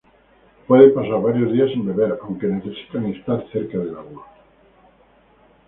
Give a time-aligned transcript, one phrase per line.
[0.65, 4.25] Pueden pasar varios días sin beber, aunque necesitan estar cerca del agua.